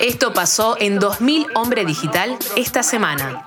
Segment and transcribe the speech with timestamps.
[0.00, 3.44] Esto pasó en 2000 Hombre Digital esta semana.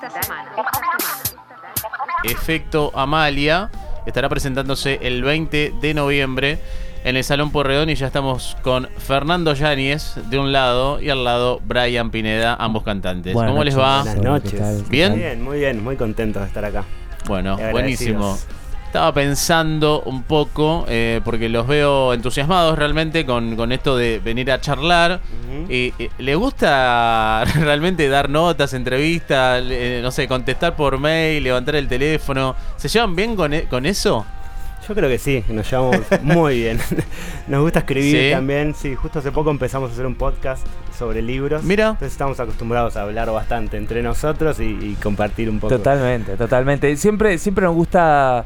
[2.24, 3.70] Efecto Amalia
[4.06, 6.60] estará presentándose el 20 de noviembre
[7.04, 11.24] en el Salón Porredón y ya estamos con Fernando Yáñez de un lado y al
[11.24, 13.34] lado Brian Pineda, ambos cantantes.
[13.34, 14.04] Buenas ¿Cómo les va?
[14.04, 14.90] Buenas ¿Qué noches.
[14.90, 15.16] ¿Bien?
[15.16, 16.84] Bien, muy bien, muy contentos de estar acá.
[17.28, 18.38] Bueno, buenísimo.
[18.92, 24.52] Estaba pensando un poco, eh, porque los veo entusiasmados realmente con, con esto de venir
[24.52, 25.22] a charlar.
[25.70, 29.64] Y, y, ¿Le gusta realmente dar notas, entrevistas,
[30.02, 32.54] no sé, contestar por mail, levantar el teléfono?
[32.76, 34.26] ¿Se llevan bien con, e- con eso?
[34.86, 36.78] Yo creo que sí, nos llevamos muy bien.
[37.48, 38.32] Nos gusta escribir Sí.
[38.34, 38.76] también.
[38.76, 40.66] Sí, justo hace poco empezamos a hacer un podcast
[41.00, 41.64] sobre libros.
[41.64, 41.92] Mira.
[41.92, 45.78] Entonces estamos acostumbrados a hablar bastante entre nosotros y, y compartir un poco.
[45.78, 46.98] Totalmente, totalmente.
[46.98, 48.44] Siempre, siempre nos gusta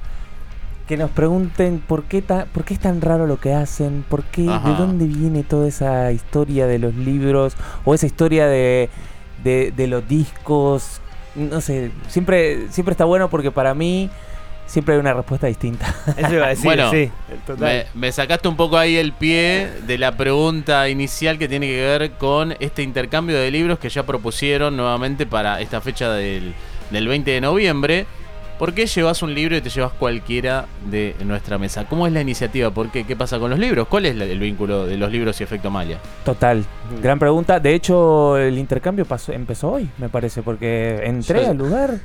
[0.88, 4.24] que nos pregunten por qué, ta- por qué es tan raro lo que hacen, por
[4.24, 4.70] qué, Ajá.
[4.70, 7.54] de dónde viene toda esa historia de los libros
[7.86, 8.90] o esa historia de,
[9.44, 11.02] de, de los discos.
[11.36, 14.10] No sé, siempre, siempre está bueno porque para mí
[14.68, 15.94] siempre hay una respuesta distinta.
[16.18, 17.10] Eso iba a decir, Bueno, sí.
[17.48, 17.88] Total.
[17.94, 21.82] Me, me sacaste un poco ahí el pie de la pregunta inicial que tiene que
[21.82, 26.54] ver con este intercambio de libros que ya propusieron nuevamente para esta fecha del,
[26.92, 28.06] del 20 de noviembre.
[28.60, 31.86] ¿Por qué llevas un libro y te llevas cualquiera de nuestra mesa?
[31.90, 32.72] ¿Cómo es la iniciativa?
[32.72, 33.04] ¿Por qué?
[33.04, 33.88] ¿Qué pasa con los libros?
[33.90, 36.00] ¿Cuál es el vínculo de los libros y Efecto Malia?
[36.24, 37.02] Total, Ujú.
[37.02, 37.60] gran pregunta.
[37.60, 42.00] De hecho, el intercambio pasó, empezó hoy, me parece, porque entré Yo- al lugar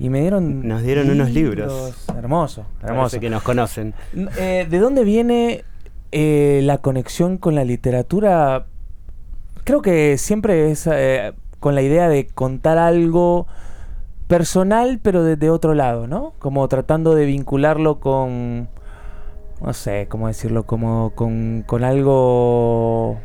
[0.00, 0.66] y me dieron...
[0.66, 1.94] Nos dieron unos libros.
[2.16, 3.20] Hermoso, Parece hermoso.
[3.20, 3.94] que nos conocen.
[4.38, 5.62] Eh, ¿De dónde viene
[6.10, 8.66] eh, la conexión con la literatura?
[9.62, 13.46] Creo que siempre es eh, con la idea de contar algo
[14.28, 16.34] personal, pero desde otro lado, ¿no?
[16.38, 18.68] Como tratando de vincularlo con,
[19.60, 23.20] no sé, cómo decirlo, como con, con algo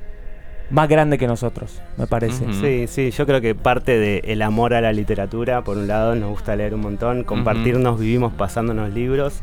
[0.70, 2.52] más grande que nosotros, me parece.
[2.54, 6.30] Sí, sí, yo creo que parte del amor a la literatura, por un lado, nos
[6.32, 9.42] gusta leer un montón, compartirnos, vivimos pasándonos libros.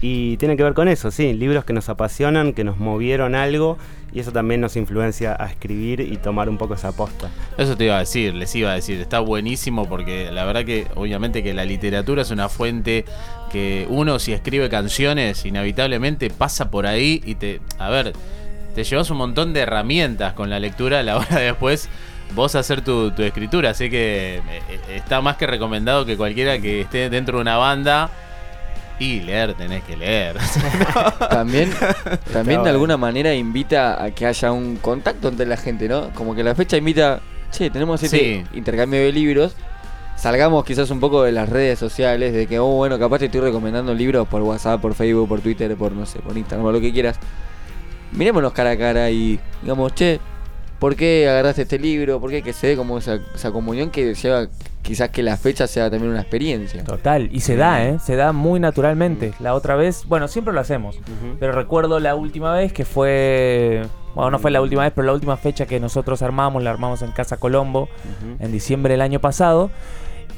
[0.00, 3.78] Y tiene que ver con eso, sí, libros que nos apasionan, que nos movieron algo,
[4.12, 7.30] y eso también nos influencia a escribir y tomar un poco esa posta.
[7.58, 10.86] Eso te iba a decir, les iba a decir, está buenísimo porque la verdad que
[10.94, 13.04] obviamente que la literatura es una fuente
[13.50, 18.12] que uno si escribe canciones inevitablemente pasa por ahí y te, a ver,
[18.74, 21.88] te llevas un montón de herramientas con la lectura a la hora de después
[22.34, 26.58] vos hacer tu, tu escritura, así que eh, eh, está más que recomendado que cualquiera
[26.58, 28.10] que esté dentro de una banda
[28.98, 30.36] y leer tenés que leer.
[31.30, 31.70] También,
[32.32, 36.10] también de alguna manera invita a que haya un contacto entre la gente, ¿no?
[36.14, 37.20] Como que la fecha invita,
[37.50, 38.44] che, tenemos este Sí.
[38.54, 39.54] intercambio de libros.
[40.16, 43.42] Salgamos quizás un poco de las redes sociales, de que, oh, bueno, capaz te estoy
[43.42, 46.80] recomendando libros por WhatsApp, por Facebook, por Twitter, por, no sé, por Instagram, o lo
[46.80, 47.18] que quieras.
[48.12, 50.20] Mirémonos cara a cara y digamos, che,
[50.78, 52.20] ¿por qué agarraste este libro?
[52.20, 52.42] ¿Por qué?
[52.42, 54.48] Que se dé como esa, esa comunión que lleva
[54.86, 56.84] quizás que la fecha sea también una experiencia.
[56.84, 57.98] Total, y se da, ¿eh?
[57.98, 59.34] Se da muy naturalmente.
[59.40, 60.98] La otra vez, bueno, siempre lo hacemos.
[61.40, 63.82] Pero recuerdo la última vez que fue.
[64.14, 67.02] Bueno, no fue la última vez, pero la última fecha que nosotros armamos, la armamos
[67.02, 67.88] en Casa Colombo
[68.38, 69.70] en diciembre del año pasado.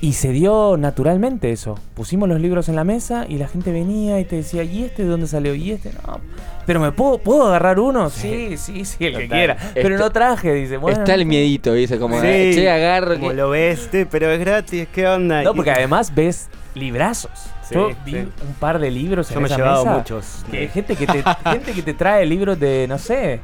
[0.01, 1.77] Y se dio naturalmente eso.
[1.95, 5.03] Pusimos los libros en la mesa y la gente venía y te decía, ¿y este
[5.03, 5.55] de dónde salió?
[5.57, 5.91] ¿Y este?
[6.07, 6.21] No.
[6.67, 8.09] Pero me puedo, ¿puedo agarrar uno?
[8.11, 9.57] Sí, sí, sí, el que quiera.
[9.75, 10.77] Pero Está- no traje, dice.
[10.77, 13.15] Bueno, Está el miedito, dice, como, Sí, che, agarro.
[13.17, 15.43] Como que- lo ves, "Te, pero es gratis, ¿qué onda?
[15.43, 17.33] No, porque además ves librazos.
[17.63, 18.19] Sí, Yo vi sí.
[18.19, 19.97] un par de libros yo en me he llevado mesa.
[19.99, 20.45] muchos.
[20.51, 23.41] Que gente que te, gente que te trae libros de, no sé,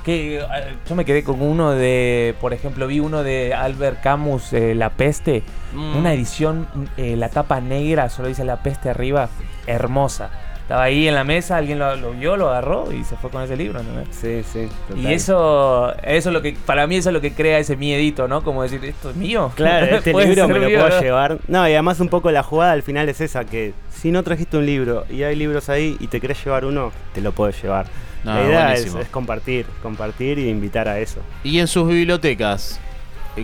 [0.00, 0.44] que eh,
[0.88, 4.90] yo me quedé con uno de, por ejemplo, vi uno de Albert Camus, eh, La
[4.90, 5.96] Peste, Mm.
[5.96, 6.66] una edición,
[6.96, 9.28] eh, la tapa negra, solo dice La Peste arriba,
[9.66, 10.30] hermosa.
[10.62, 13.42] Estaba ahí en la mesa, alguien lo, lo vio, lo agarró y se fue con
[13.42, 13.82] ese libro.
[13.82, 14.02] ¿no?
[14.10, 14.68] Sí, sí.
[14.88, 15.02] total.
[15.02, 18.28] Y eso, eso es lo que, para mí eso es lo que crea ese miedito,
[18.28, 18.44] ¿no?
[18.44, 19.50] Como decir, ¿esto es mío?
[19.56, 21.00] Claro, este libro me lo mío, puedo ¿no?
[21.00, 21.38] llevar.
[21.48, 24.58] No, y además un poco la jugada al final es esa, que si no trajiste
[24.58, 27.86] un libro y hay libros ahí y te querés llevar uno, te lo puedes llevar.
[28.24, 31.20] No, la idea es, compartir, compartir y invitar a eso.
[31.44, 32.78] ¿Y en sus bibliotecas?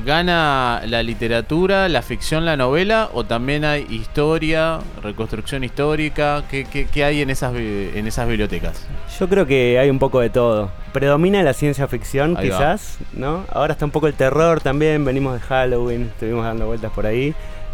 [0.05, 3.09] ¿Gana la literatura, la ficción, la novela?
[3.15, 6.43] ¿O también hay historia, reconstrucción histórica?
[6.51, 8.85] ¿Qué, qué- qué hay en esas, en esas bibliotecas?
[9.19, 10.71] Yo creo que hay un poco de todo.
[10.93, 12.57] Predomina la ciencia ficción, Ahí va.
[12.59, 13.45] quizás, ¿no?
[13.51, 17.33] Ahora está un poco el terror también, venimos de Halloween, estuvimos dando vueltas por ahí.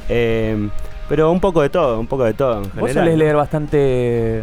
[0.09, 0.69] Eh,
[1.09, 2.57] pero un poco de todo, un poco de todo.
[2.59, 3.19] En Vos general, solés ¿no?
[3.19, 4.43] leer bastante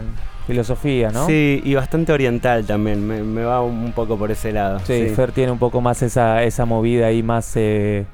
[0.50, 1.28] filosofía, ¿no?
[1.28, 4.80] Sí, y bastante oriental también, me, me va un poco por ese lado.
[4.80, 8.06] Sí, Fer tiene un poco más esa, esa movida ahí más, eh,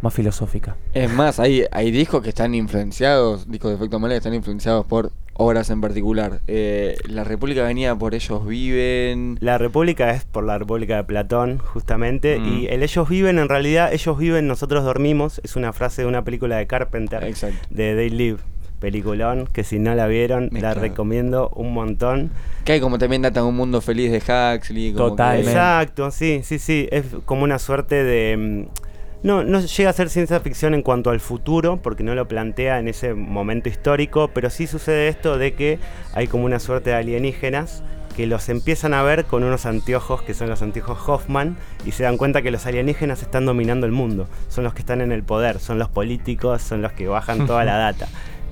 [0.00, 0.76] más filosófica.
[0.94, 5.10] Es más, hay, hay discos que están influenciados, discos de efecto que están influenciados por
[5.32, 6.40] obras en particular.
[6.46, 9.36] Eh, la República venía por ellos viven.
[9.40, 12.38] La República es por la República de Platón, justamente.
[12.38, 12.58] Mm.
[12.58, 15.40] Y el ellos viven, en realidad, ellos viven, nosotros dormimos.
[15.42, 17.58] Es una frase de una película de Carpenter, Exacto.
[17.70, 18.38] de They Live.
[18.80, 22.30] Peliculón, que si no la vieron, Me la recomiendo un montón.
[22.64, 24.92] Que hay como también data un mundo feliz de Huxley.
[24.92, 25.50] como que- Totalmente.
[25.50, 26.88] Exacto, sí, sí, sí.
[26.92, 28.36] Es como una suerte de.
[28.36, 28.86] mm,
[29.22, 32.78] No, no llega a ser ciencia ficción en cuanto al futuro, porque no lo plantea
[32.78, 35.78] en ese momento histórico, pero sí sucede esto de que
[36.14, 37.82] hay como una suerte de alienígenas
[38.14, 42.02] que los empiezan a ver con unos anteojos que son los anteojos Hoffman y se
[42.04, 45.22] dan cuenta que los alienígenas están dominando el mundo, son los que están en el
[45.22, 48.06] poder, son los políticos, son los que bajan toda la data.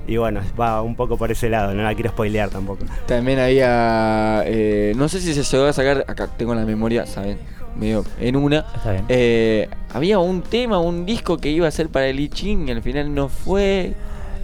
[0.07, 2.85] Y bueno, va un poco por ese lado, no la quiero spoilear tampoco.
[3.07, 4.43] También había.
[4.45, 6.05] eh, no sé si se llegó a sacar.
[6.07, 7.37] Acá tengo la memoria, ¿saben?
[7.75, 8.65] Medio en una.
[8.75, 9.05] Está bien.
[9.09, 12.71] Eh, había un tema, un disco que iba a ser para el I Ching y
[12.71, 13.93] al final no fue.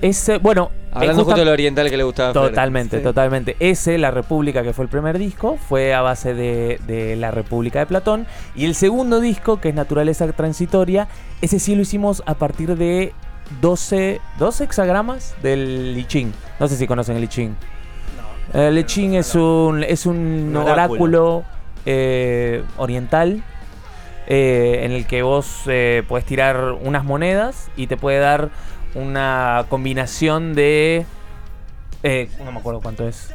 [0.02, 2.34] Ese, bueno, eh, Hablando justo de lo oriental que le gustaba.
[2.34, 3.04] Totalmente, Sí.
[3.04, 3.56] totalmente.
[3.60, 7.78] Ese, La República, que fue el primer disco, fue a base de, de La República
[7.80, 8.26] de Platón.
[8.56, 11.08] Y el segundo disco, que es Naturaleza Transitoria,
[11.42, 13.14] ese sí lo hicimos a partir de
[13.60, 16.32] 12, 12 hexagramas del I Ching.
[16.60, 17.56] No sé si conocen el I Ching.
[18.54, 20.18] El I Ching es un, es un
[20.50, 20.76] Un oráculo,
[21.38, 21.46] oráculo.
[21.86, 23.44] eh, oriental
[24.28, 28.50] eh, en el que vos eh, puedes tirar unas monedas y te puede dar
[28.96, 31.06] una combinación de...
[32.04, 33.34] eh, no me acuerdo cuánto es.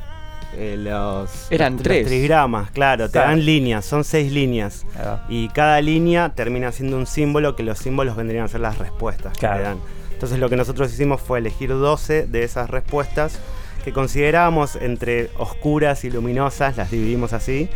[0.58, 2.06] Eh, los, Eran los tres.
[2.06, 4.86] trigramas, claro, te dan líneas, son seis líneas.
[5.28, 9.32] Y cada línea termina siendo un símbolo que los símbolos vendrían a ser las respuestas
[9.36, 9.78] que te dan.
[10.16, 13.38] Entonces lo que nosotros hicimos fue elegir 12 de esas respuestas
[13.84, 17.68] que considerábamos entre oscuras y luminosas, las dividimos así,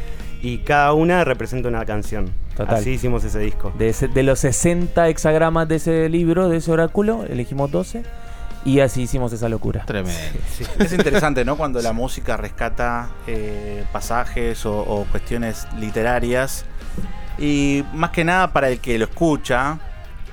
[0.42, 2.32] y cada una representa una canción.
[2.56, 2.76] Total.
[2.76, 3.72] Así hicimos ese disco.
[3.78, 8.02] De, ese- de los 60 hexagramas de ese libro, de ese oráculo, elegimos 12
[8.64, 9.84] y así hicimos esa locura.
[9.86, 10.18] Tremendo.
[10.78, 11.56] Es interesante, ¿no?
[11.56, 16.64] Cuando la música rescata eh, pasajes o, o cuestiones literarias.
[17.38, 19.78] Y más que nada para el que lo escucha,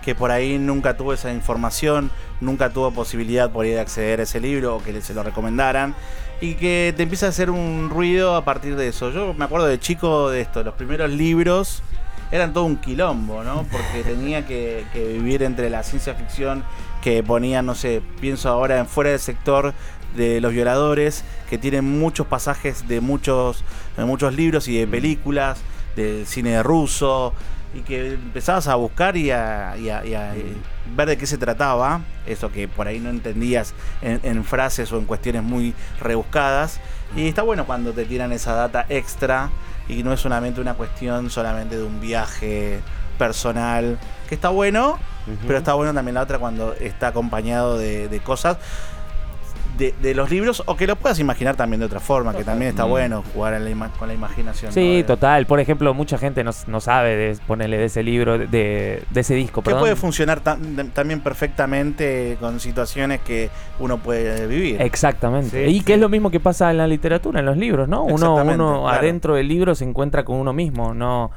[0.07, 4.23] que por ahí nunca tuvo esa información, nunca tuvo posibilidad por ahí de acceder a
[4.23, 5.95] ese libro o que se lo recomendaran.
[6.39, 9.11] Y que te empieza a hacer un ruido a partir de eso.
[9.11, 11.83] Yo me acuerdo de chico de esto, los primeros libros
[12.31, 13.65] eran todo un quilombo, ¿no?
[13.69, 16.63] Porque tenía que, que vivir entre la ciencia ficción
[17.01, 19.73] que ponían, no sé, pienso ahora en fuera del sector
[20.15, 23.61] de los violadores, que tienen muchos pasajes de muchos,
[23.97, 25.59] de muchos libros y de películas,
[25.97, 27.33] del cine ruso,
[27.77, 30.55] y que empezabas a buscar y a, y a- y a, eh,
[30.95, 34.97] ver de qué se trataba, eso que por ahí no entendías en, en frases o
[34.97, 36.79] en cuestiones muy rebuscadas.
[37.15, 39.49] Y está bueno cuando te tiran esa data extra
[39.87, 42.79] y no es solamente una cuestión solamente de un viaje
[43.17, 43.97] personal,
[44.27, 44.97] que está bueno,
[45.45, 48.57] pero está bueno también la otra cuando está acompañado de, de cosas
[49.77, 52.69] de, de los libros o que lo puedas imaginar también de otra forma, que también
[52.69, 54.71] está bueno jugar en la ima- con la imaginación.
[54.71, 55.45] Sí, total.
[55.45, 58.47] Por ejemplo, mucha gente no, no sabe de ponerle de ese libro, de,
[59.09, 59.61] de ese disco.
[59.61, 64.81] Que puede funcionar tam- también perfectamente con situaciones que uno puede vivir.
[64.81, 65.65] Exactamente.
[65.65, 65.85] Sí, y sí.
[65.85, 68.03] que es lo mismo que pasa en la literatura, en los libros, ¿no?
[68.03, 68.87] Uno, uno claro.
[68.89, 71.31] adentro del libro se encuentra con uno mismo, no,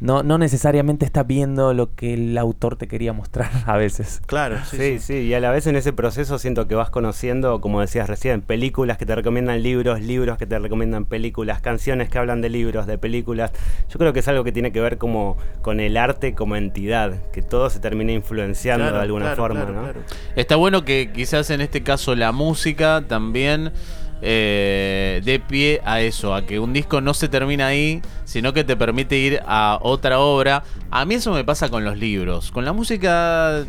[0.00, 4.20] no, no necesariamente está viendo lo que el autor te quería mostrar a veces.
[4.26, 4.98] Claro, sí, Sí, sí.
[5.00, 8.40] sí, y a la vez en ese proceso siento que vas conociendo, como decías recién,
[8.42, 12.86] películas que te recomiendan libros, libros que te recomiendan películas, canciones que hablan de libros,
[12.86, 13.50] de películas.
[13.88, 17.14] Yo creo que es algo que tiene que ver como con el arte como entidad,
[17.32, 19.82] que todo se termina influenciando Claro, de alguna claro, forma, claro, ¿no?
[19.82, 20.00] claro.
[20.36, 23.72] Está bueno que quizás en este caso la música también
[24.22, 28.64] eh, dé pie a eso, a que un disco no se termina ahí, sino que
[28.64, 30.62] te permite ir a otra obra.
[30.90, 32.50] A mí eso me pasa con los libros.
[32.50, 33.64] Con la música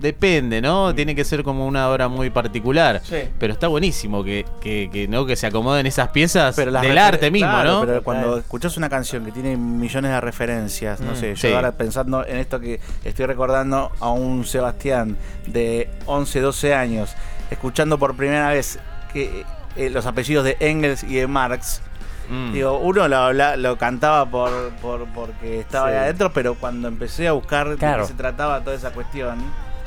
[0.00, 0.94] depende, ¿no?
[0.94, 3.02] Tiene que ser como una obra muy particular.
[3.04, 3.16] Sí.
[3.38, 5.26] Pero está buenísimo que, que, que, ¿no?
[5.26, 7.86] que se acomoden esas piezas Pero las del arte mismo, claro, ¿no?
[7.86, 11.52] Pero cuando escuchas una canción que tiene millones de referencias, no Mm, sé, yo sí.
[11.52, 17.10] ahora pensando en esto que estoy recordando a un Sebastián de 11, 12 años,
[17.50, 18.78] escuchando por primera vez
[19.12, 19.44] que
[19.76, 21.80] eh, los apellidos de Engels y de Marx.
[22.28, 22.52] Mm.
[22.52, 24.50] Digo, uno lo, habla- lo cantaba por,
[24.82, 25.94] por- porque estaba Sí.
[25.94, 28.02] ahí adentro, pero cuando empecé a buscar de Claro.
[28.02, 29.38] qué se trataba toda esa cuestión.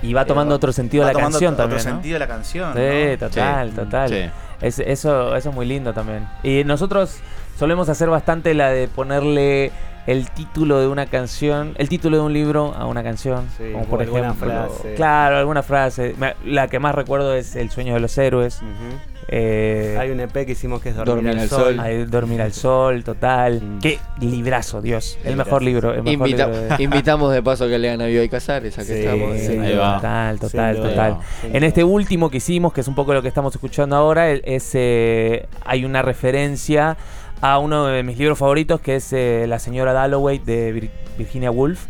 [0.02, 1.92] Y va tomando eh, otro sentido la tomando canción otro también, ¿no?
[1.94, 2.74] sentido la canción.
[2.74, 2.80] Sí,
[3.12, 3.18] ¿no?
[3.30, 3.76] total, Sí.
[3.76, 4.10] total.
[4.10, 4.30] Sí.
[4.60, 6.28] Es- eso, eso es muy lindo también.
[6.44, 7.20] Y nosotros
[7.58, 9.72] solemos hacer bastante la de ponerle
[10.06, 13.48] el título de una canción, el título de un libro a una canción.
[13.58, 14.34] Sí, como por ejemplo.
[14.34, 14.96] frase.
[14.96, 16.14] Claro, alguna frase.
[16.44, 18.58] La que más recuerdo es El sueño de los héroes.
[18.58, 19.13] Ujú.
[19.28, 21.60] Eh, Hay un EP que hicimos que es Dormir, Dormir al Sol.
[21.76, 21.80] Sol.
[21.80, 23.62] hay Dormir al Sol, total.
[23.62, 23.80] Mm.
[23.80, 25.18] Qué librazo, Dios.
[25.24, 25.94] El mejor libro.
[25.94, 28.88] El mejor Invita- libro de- Invitamos de paso que lean a Bioy Casares, a que
[28.88, 29.38] Sí, estamos.
[29.40, 29.96] Sí, Ahí va.
[29.96, 31.18] total, total, total.
[31.44, 34.72] En este último que hicimos, que es un poco lo que estamos escuchando ahora, es,
[34.74, 36.98] eh, hay una referencia
[37.42, 41.52] a uno de mis libros favoritos, que es eh, La señora Dalloway de Vir- Virginia
[41.52, 41.86] Woolf.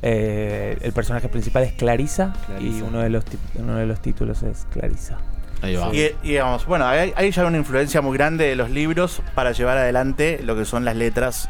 [0.00, 3.24] Eh, el personaje principal es Clarissa, y uno de, los
[3.56, 5.18] uno de los títulos es Clarissa.
[5.62, 5.94] Ahí va.
[5.94, 9.52] Y, y digamos, bueno, hay, hay ya una influencia muy grande de los libros para
[9.52, 11.48] llevar adelante lo que son las letras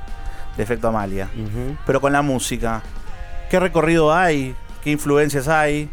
[0.56, 1.28] de Efecto Amalia.
[1.86, 2.82] Pero con la música,
[3.50, 4.54] ¿qué recorrido hay?
[4.84, 5.88] ¿Qué influencias hay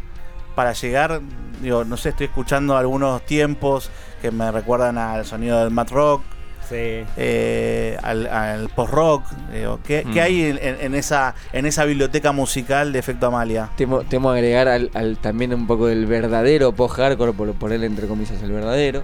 [0.54, 1.20] para llegar?
[1.62, 6.22] Digo, no sé, estoy escuchando algunos tiempos que me recuerdan al sonido del mat rock,
[6.70, 7.04] Sí.
[7.16, 9.24] eh, al, al post-rock.
[9.52, 10.12] digo, ¿qué, Mm.
[10.12, 13.68] qué hay en, en- esa, en esa biblioteca musical de Efecto Amalia?
[13.76, 18.40] Temo, temo agregar al, al- también un poco del verdadero post-hardcore, por ponerle entre comillas
[18.42, 19.02] el verdadero.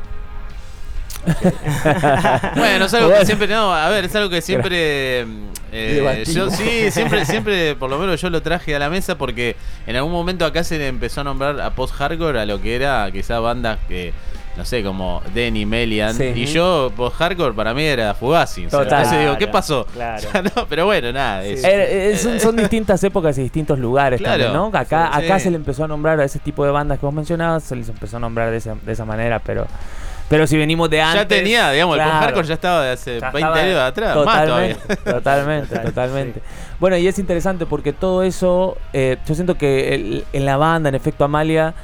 [2.57, 5.27] Bueno, es algo que siempre, no, a ver, es algo que siempre,
[5.73, 9.57] eh, yo sí, siempre, siempre, por lo menos yo lo traje a la mesa porque
[9.87, 13.11] en algún momento acá se le empezó a nombrar a post-hardcore a lo que era
[13.11, 14.13] quizás bandas que,
[14.57, 16.33] no sé, como Denny, Melian, Sí.
[16.35, 18.67] y yo post-hardcore para mí era Fugazi.
[18.67, 18.85] Total.
[19.01, 19.87] entonces digo, ¿qué pasó?
[19.93, 20.27] claro.
[20.57, 24.45] No, pero bueno, nada, es- Eh, eh, son, son distintas épocas y distintos lugares Claro.
[24.45, 24.79] también, ¿no?
[24.79, 25.25] Acá, Sí.
[25.27, 27.77] acá se le empezó a nombrar a ese tipo de bandas que vos mencionabas, se
[27.77, 29.67] les empezó a nombrar de esa, de esa manera, pero
[30.29, 31.21] pero si venimos de antes...
[31.23, 34.17] ya tenía, digamos, el claro, post-hardcore ya estaba de hace ya 20 estaba años atrás,
[34.17, 34.75] más todavía.
[34.75, 36.43] Totalmente, totalmente, Total, totalmente.
[36.81, 40.89] Bueno, y es interesante porque todo eso, eh, yo siento que el- en la banda,
[40.89, 41.75] en efecto Amalia,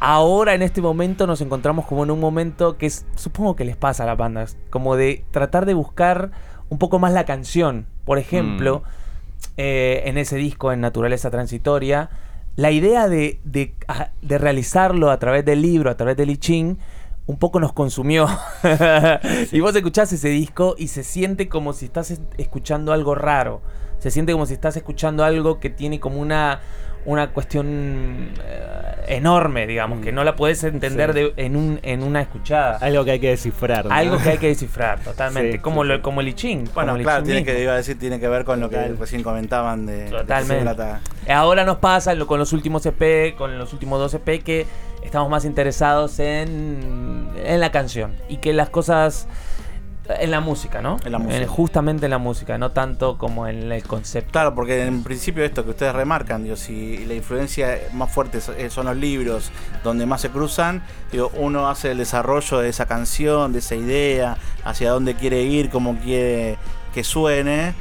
[0.00, 3.76] ahora en este momento nos encontramos como en un momento que es, supongo que les
[3.76, 6.30] pasa a las bandas, como de tratar de buscar
[6.68, 7.86] un poco más la canción.
[8.04, 8.82] Por ejemplo,
[9.56, 12.10] eh, en ese disco, en Naturaleza Transitoria,
[12.56, 16.36] la idea de, de, a- de realizarlo a través del libro, a través del I
[16.36, 16.78] Ching,
[17.26, 18.26] un poco nos consumió.
[19.52, 23.60] y vos escuchás ese disco y se siente como si estás es- escuchando algo raro.
[23.98, 26.60] Se siente como si estás escuchando algo que tiene como una,
[27.06, 31.18] una cuestión eh, enorme, digamos, que no la puedes entender Sí.
[31.20, 32.78] de- en, un, en una escuchada.
[32.78, 33.84] Algo que hay que descifrar.
[33.86, 33.94] ¿no?
[33.94, 35.52] Algo que hay que descifrar, totalmente.
[35.52, 36.64] Sí, como, sí, lo, como el I Ching.
[36.74, 37.54] Bueno, como claro, tiene mismo.
[37.54, 38.96] que, iba a decir, tiene que ver con lo que Total.
[38.98, 40.62] recién comentaban de, de Totalmente.
[40.64, 41.00] trata.
[41.28, 44.66] Ahora nos pasa lo- con los últimos EP, con los últimos dos EP, que
[45.04, 49.28] estamos más interesados en, en la canción y que las cosas
[50.06, 50.98] en la música, ¿no?
[51.04, 51.46] En la música.
[51.46, 54.32] justamente en la música, no tanto como en el concepto.
[54.32, 58.68] Claro, porque en principio esto que ustedes remarcan, digo, si la influencia más fuerte eh,
[58.70, 59.50] son los libros
[59.82, 64.36] donde más se cruzan, digo, uno hace el desarrollo de esa canción, de esa idea,
[64.64, 66.58] hacia dónde quiere ir, cómo quiere
[66.92, 67.74] que suene,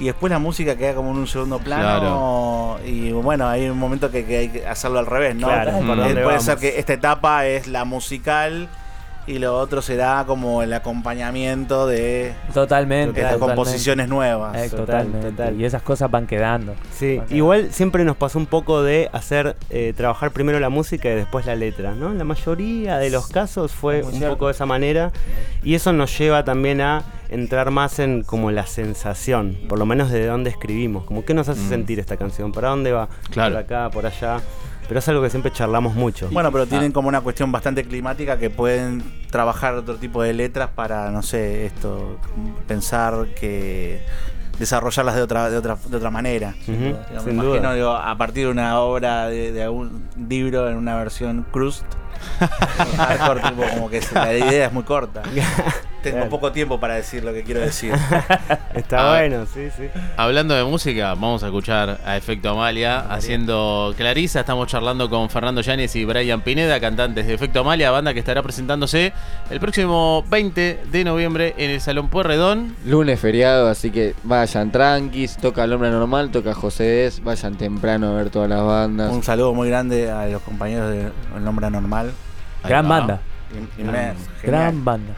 [0.00, 4.10] y después la música queda como en un segundo plano, y bueno, hay un momento
[4.10, 5.46] que, que hay que hacerlo al revés, ¿no?
[5.46, 6.42] Claro, ¿por Eh, puede vamos?
[6.42, 8.68] ser que esta etapa es la musical
[9.26, 13.20] y lo otro será como el acompañamiento de Totalmente.
[13.20, 13.56] estas totalmente.
[13.56, 14.56] composiciones nuevas.
[14.56, 15.30] Eh, Total, totalmente.
[15.30, 15.60] total.
[15.60, 16.74] Y esas cosas van quedando.
[16.92, 21.10] Sí, Van igual siempre nos pasó un poco de hacer eh, trabajar primero la música
[21.10, 22.12] y después la letra, ¿no?
[22.14, 24.34] La mayoría de los casos fue Muy un cierto.
[24.36, 25.10] poco de esa manera
[25.62, 30.10] y eso nos lleva también a entrar más en como la sensación, por lo menos
[30.10, 31.68] de dónde escribimos, como qué nos hace Mm.
[31.68, 33.54] sentir esta canción, para dónde va, Claro.
[33.56, 34.40] por acá, por allá,
[34.86, 36.28] pero es algo que siempre charlamos mucho.
[36.30, 36.94] Bueno, pero tienen Ah.
[36.94, 41.66] como una cuestión bastante climática que pueden trabajar otro tipo de letras para, no sé,
[41.66, 42.18] esto,
[42.66, 44.02] pensar que
[44.58, 46.54] desarrollarlas de otra de otra de otra manera.
[46.66, 47.74] Digo, me imagino duda.
[47.74, 51.84] digo, a partir de una obra de, de algún libro en una versión crust.
[52.96, 55.22] hardcore, tipo, como que la idea es muy corta.
[56.10, 56.30] Tengo Claro.
[56.30, 57.92] poco tiempo para decir lo que quiero decir.
[58.74, 59.18] Está Ah.
[59.18, 59.88] bueno, sí, sí.
[60.16, 64.40] Hablando de música, vamos a escuchar a Efecto Amalia haciendo Clarisa.
[64.40, 68.42] Estamos charlando con Fernando Llanes y Brian Pineda, cantantes de Efecto Amalia, banda que estará
[68.42, 69.12] presentándose
[69.50, 72.76] el próximo 20 de noviembre en el Salón Puerredón.
[72.84, 78.12] Lunes feriado, así que vayan tranquis, toca el hombre normal, toca José Des, vayan temprano
[78.12, 79.10] a ver todas las bandas.
[79.12, 82.12] Un saludo muy grande a los compañeros de El Nombre Anormal.
[82.62, 83.20] Ahí Gran banda.
[84.42, 85.12] Gran banda.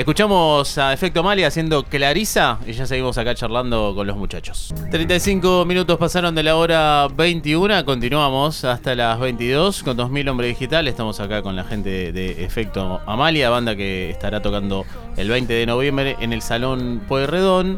[0.00, 4.72] Escuchamos a Efecto Amalia haciendo Clarisa y ya seguimos acá charlando con los muchachos.
[4.90, 10.88] 35 minutos pasaron de la hora 21, continuamos hasta las 22 con 2000 Hombre Digital.
[10.88, 14.86] Estamos acá con la gente de Efecto Amalia, banda que estará tocando
[15.18, 17.76] el 20 de noviembre en el Salón Pueyrredón.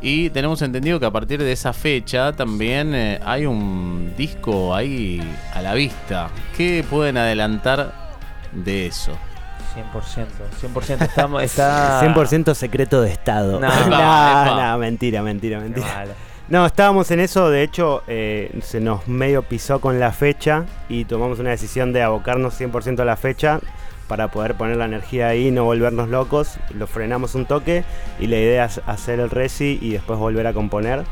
[0.00, 5.20] Y tenemos entendido que a partir de esa fecha también eh, hay un disco ahí
[5.52, 6.30] a la vista.
[6.56, 8.14] ¿Qué pueden adelantar
[8.52, 9.18] de eso?
[9.74, 10.26] 100%.
[10.62, 12.02] 100% estamos, está...
[12.02, 13.60] 100% secreto de Estado.
[13.64, 13.68] No.
[13.88, 16.06] no, no, mentira, mentira, mentira.
[16.48, 21.06] No, estábamos en eso, de hecho eh, se nos medio pisó con la fecha y
[21.06, 23.60] tomamos una decisión de abocarnos 100% a la fecha
[24.08, 26.58] para poder poner la energía ahí y no volvernos locos.
[26.74, 27.84] Lo frenamos un toque
[28.20, 31.04] y la idea es hacer el resi y después volver a componer.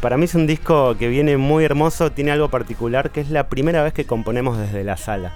[0.00, 3.48] Para mí es un disco que viene muy hermoso, tiene algo particular, que es la
[3.48, 5.32] primera vez que componemos desde la sala.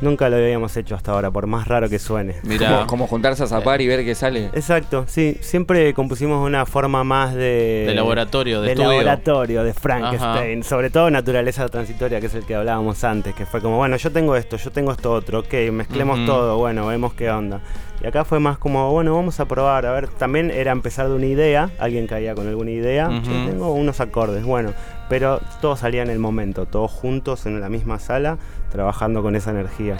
[0.00, 2.34] Nunca lo habíamos hecho hasta ahora, por más raro que suene.
[2.42, 4.46] Mira, Como, como juntarse a zapar y ver qué sale.
[4.52, 7.84] Exacto, sí, siempre compusimos de una forma más de...
[7.86, 8.90] de laboratorio, de, de estudio.
[8.90, 13.60] laboratorio, de Frankenstein, sobre todo naturaleza transitoria, que es el que hablábamos antes, que fue
[13.60, 17.30] como, bueno, yo tengo esto, yo tengo esto otro, ok, mezclemos todo, bueno, vemos qué
[17.30, 17.60] onda.
[18.02, 21.14] Y acá fue más como, bueno, vamos a probar, a ver, también era empezar de
[21.14, 23.08] una idea, alguien caía con alguna idea.
[23.22, 24.72] "Che, tengo unos acordes, bueno,
[25.08, 28.36] pero todo salía en el momento, todos juntos en la misma sala,
[28.78, 29.96] trabajando con esa energía.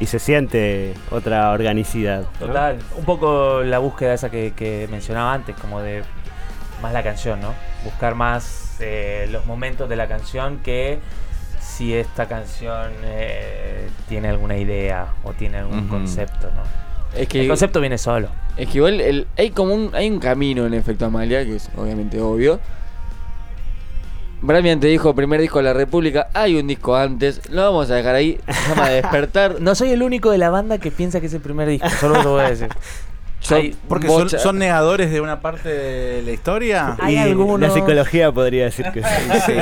[0.00, 2.22] Y se siente otra organicidad.
[2.40, 2.46] ¿no?
[2.48, 2.78] Total.
[2.98, 6.02] Un poco la búsqueda esa que, que mencionaba antes, como de
[6.82, 7.52] más la canción, ¿no?
[7.84, 10.98] Buscar más eh, los momentos de la canción que
[11.60, 16.62] si esta canción eh, tiene alguna idea o tiene algún concepto, ¿no?
[17.18, 18.28] Es que, El concepto viene solo.
[18.56, 21.68] es que igual el- hay como un, hay un camino en efecto Amalia, que es
[21.76, 22.58] obviamente obvio.
[24.42, 27.94] Bramian te dijo primer disco de la República, hay un disco antes, lo vamos a
[27.96, 29.56] dejar ahí, se llama Despertar.
[29.60, 32.22] No soy el único de la banda que piensa que es el primer disco, solo
[32.22, 32.68] lo voy a decir.
[33.50, 34.06] Hay- Porque
[34.38, 36.96] son, negadores de una parte de la historia.
[37.00, 39.08] Hay Y algunos- La psicología podría decir que sí.
[39.46, 39.52] Sí.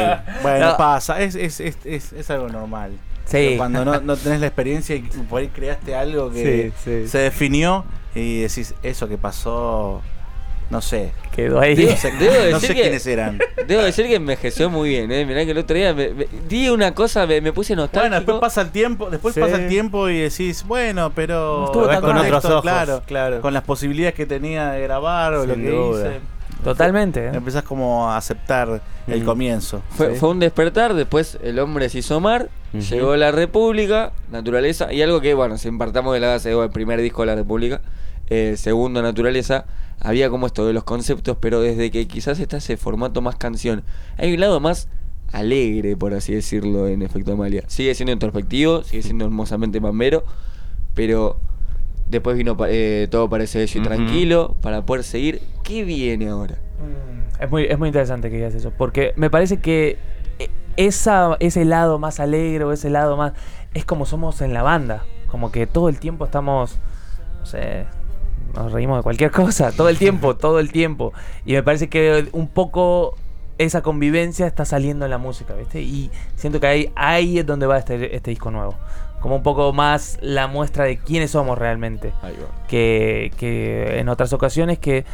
[0.43, 0.77] Bueno, No.
[0.77, 2.91] pasa, es, es, es, es, es algo normal.
[3.25, 3.33] Sí.
[3.37, 7.09] Pero Cuando no, no tenés la experiencia y por ahí creaste algo que Sí, sí.
[7.09, 7.85] se definió
[8.17, 10.03] y decís, eso que pasó,
[10.71, 11.13] no sé.
[11.35, 11.75] Quedó ahí.
[11.91, 13.39] No sé, Debo no decir sé que- quiénes eran.
[13.67, 15.25] Debo decir que envejeció muy bien, ¿eh?
[15.25, 18.03] Mirá que el otro día me, me- di una cosa, me, me puse nostálgico.
[18.11, 19.41] Bueno, después pasa el tiempo, después Sí.
[19.41, 22.27] pasa el tiempo y decís, bueno, pero No estuvo con mal.
[22.27, 23.03] otros ojos, claro.
[23.07, 26.09] claro, con las posibilidades que tenía de grabar o lo que duda.
[26.09, 26.21] hice.
[26.65, 27.27] Totalmente.
[27.27, 27.31] ¿eh?
[27.35, 29.25] Empezás como a aceptar el Mm.
[29.25, 29.83] comienzo.
[29.91, 30.19] Fue, Sí.
[30.19, 35.21] fue un despertar, después el hombre se hizo mar, llegó la República, naturaleza, y algo
[35.21, 37.81] que, bueno, si partamos de la base del primer disco de la República,
[38.29, 39.67] eh, segundo, naturaleza,
[40.01, 43.83] había como esto de los conceptos, pero desde que quizás está ese formato más canción,
[44.17, 44.89] hay un lado más
[45.33, 47.63] alegre, por así decirlo, en efecto Amalia.
[47.67, 50.25] Sigue siendo introspectivo, sigue siendo hermosamente mambero,
[50.95, 51.39] pero
[52.09, 55.43] después vino pa- eh, todo parece bello y tranquilo para poder seguir.
[55.65, 56.55] ¿Qué viene ahora?
[56.81, 59.99] Mm, Es muy, es muy interesante que digas eso, porque me parece que
[60.39, 63.33] e- esa, ese lado más alegre o ese lado más...
[63.75, 66.77] Es como somos en la banda, como que todo el tiempo estamos,
[67.39, 67.85] no sé,
[68.59, 71.13] nos reímos de cualquier cosa, todo el tiempo, todo el tiempo.
[71.45, 73.17] Y me parece que un poco
[73.59, 75.83] esa convivencia está saliendo en la música, ¿viste?
[75.83, 78.75] Y siento que ahí, ahí es donde va este, este disco nuevo.
[79.21, 82.67] Como un poco más la muestra de quiénes somos realmente Ahí va.
[82.69, 85.05] que, que en otras ocasiones que,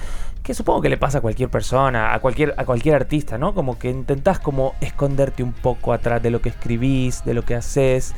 [0.42, 3.54] que supongo que le pasa a cualquier persona, a cualquier, a cualquier artista, ¿no?
[3.54, 7.54] Como que intentás como esconderte un poco atrás de lo que escribís, de lo que
[7.54, 8.14] haces.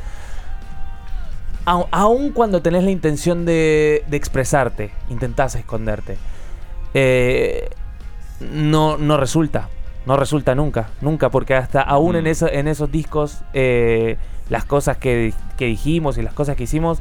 [1.67, 6.17] Au- Aun cuando tenés la intención de, de expresarte, intentás esconderte.
[6.95, 7.69] Eh,
[8.41, 9.69] no, no resulta.
[10.07, 10.89] No resulta nunca.
[11.01, 12.29] Nunca, porque hasta aún en, Mm.
[12.29, 14.17] eso, en esos discos, eh,
[14.49, 16.99] las cosas que, que dijimos y las cosas que hicimos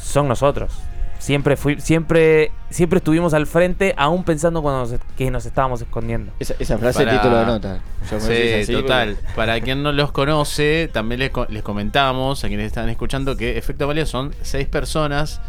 [0.00, 0.78] son nosotros.
[1.18, 6.32] Siempre, fui, siempre, siempre estuvimos al frente, aún pensando cuando nos- que nos estábamos escondiendo.
[6.38, 7.80] Esa, esa frase Para- título de nota.
[8.10, 9.16] Yo me decís Sí, así, total.
[9.16, 13.58] porque- Para quien no los conoce, también les, les comentamos a quienes están escuchando que
[13.58, 15.40] Efecto Valia son seis personas.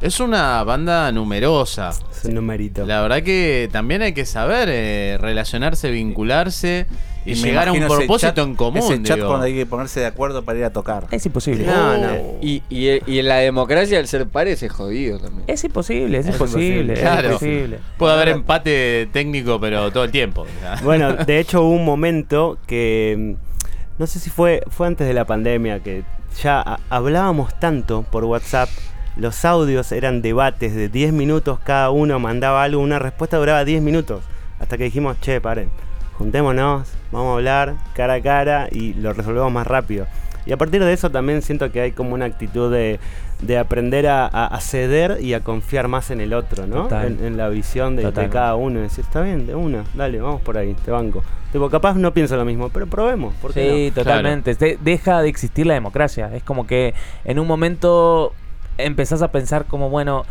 [0.00, 1.90] Es una banda numerosa.
[2.10, 2.84] Es un numerito.
[2.86, 6.86] La verdad que también hay que saber eh, relacionarse, vincularse
[7.24, 8.78] y, llegar a un propósito chat- en común.
[8.82, 9.28] Ese chat digo.
[9.28, 11.06] cuando hay que ponerse de acuerdo para ir a tocar.
[11.10, 11.64] Es imposible.
[11.66, 12.08] No, no.
[12.40, 15.44] Y, y, y en la democracia el ser pares es jodido también.
[15.46, 16.92] Es imposible, es, Es imposible, imposible.
[16.94, 17.26] es Claro.
[17.28, 17.78] imposible.
[17.98, 20.46] Puede haber empate técnico, pero todo el tiempo.
[20.82, 25.14] Bueno, de hecho hubo un momento que mm, no sé si fue fue antes de
[25.14, 26.02] la pandemia que
[26.42, 28.68] ya hablábamos tanto por WhatsApp,
[29.16, 33.82] los audios eran debates de 10 minutos cada uno mandaba algo, una respuesta duraba 10
[33.82, 34.22] minutos,
[34.58, 35.68] hasta que dijimos, "Che, paren,
[36.18, 40.06] juntémonos, vamos a hablar cara a cara y lo resolvemos más rápido."
[40.44, 42.98] Y a partir de eso también siento que hay como una actitud de,
[43.42, 46.88] de aprender a, a- a ceder y a confiar más en el otro, ¿no?
[47.06, 48.80] En, en la visión de, de cada uno.
[48.80, 51.22] Y decir, está bien, de una, dale, vamos por ahí, te banco.
[51.52, 54.54] Tipo, capaz no pienso lo mismo, pero probemos, ¿por qué Sí, totalmente.
[54.56, 56.34] De- deja de existir la democracia.
[56.34, 56.92] Es como que
[57.24, 58.32] en un momento
[58.78, 60.24] empezás a pensar como, bueno,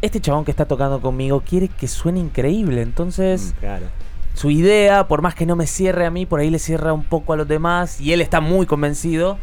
[0.00, 2.82] este chabón que está tocando conmigo quiere que suene increíble.
[2.82, 3.86] Entonces, Mm, Claro.
[4.34, 7.04] Su idea, por más que no me cierre a mí, por ahí le cierra un
[7.04, 9.38] poco a los demás y él está muy convencido.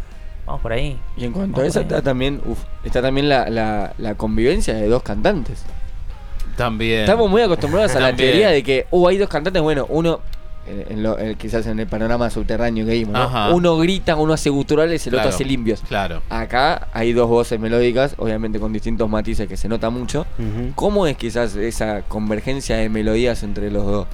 [0.46, 1.00] Vamos por ahí.
[1.18, 4.88] Y en cuanto a eso está también, uf, está también la, la, la convivencia de
[4.88, 5.64] dos cantantes.
[6.58, 7.02] También.
[7.02, 10.20] Estamos muy acostumbrados a la teoría de que, uh, hay dos cantantes, bueno, uno
[10.68, 13.18] en- lo- en- quizás en el panorama subterráneo que vimos.
[13.54, 15.30] Uno grita, uno hace guturales, el Claro.
[15.30, 15.82] otro hace limpios.
[15.88, 16.22] Claro.
[16.30, 20.26] Acá hay dos voces melódicas, obviamente con distintos matices que se nota mucho.
[20.76, 24.08] ¿Cómo es quizás esa convergencia de melodías entre los dos?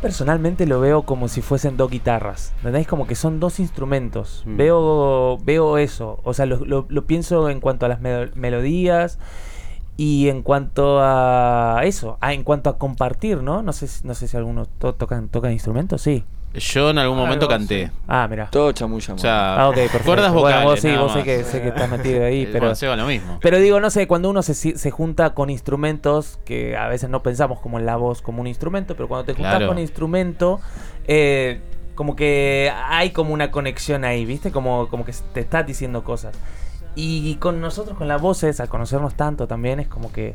[0.00, 2.52] Personalmente lo veo como si fuesen dos guitarras.
[2.58, 2.86] ¿Entendés?
[2.86, 4.44] Como que son dos instrumentos.
[4.46, 4.56] Mm.
[4.56, 6.20] Veo, veo eso.
[6.22, 9.18] O sea, lo, lo- lo pienso en cuanto a las melo- melodías
[9.96, 12.16] y en cuanto a eso.
[12.20, 13.62] Ah, en cuanto a compartir, ¿no?
[13.62, 16.24] No sé, si- no sé si algunos to- tocan, tocan instrumentos, sí.
[16.54, 17.90] Yo en algún momento Algo, canté.
[18.08, 18.48] Ah, mira.
[18.50, 19.14] Todo chamulla.
[19.14, 20.04] O sea, Ah, ok, perfecto.
[20.06, 20.64] cuerdas Bueno, vocales.
[20.64, 22.60] vos sí, vos sé que, sé que estás metido ahí, pero...
[22.60, 23.38] bueno, Seba lo mismo.
[23.42, 27.22] Pero digo, no sé, cuando uno se, se junta con instrumentos, que a veces no
[27.22, 29.68] pensamos como en la voz como un instrumento, pero cuando te juntas Claro.
[29.68, 30.60] con instrumento,
[31.06, 31.60] eh,
[31.94, 34.50] como que hay como una conexión ahí, ¿viste?
[34.50, 36.34] Como, como que te estás diciendo cosas.
[36.94, 40.34] Y con nosotros, con las voces, al conocernos tanto también, es como que